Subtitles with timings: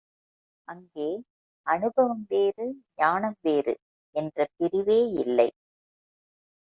[0.67, 1.09] அங்கே
[1.67, 2.65] அநுபவம் வேறு,
[2.95, 3.75] ஞானம் வேறு
[4.15, 5.49] என்ற பிரிவே இல்லை.